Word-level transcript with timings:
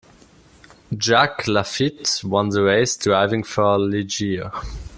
Jacques 0.97 1.45
Laffite 1.45 2.21
won 2.23 2.49
the 2.49 2.63
race 2.63 2.97
driving 2.97 3.43
for 3.43 3.77
Ligier. 3.77 4.51